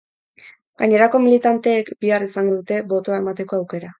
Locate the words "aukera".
3.63-3.89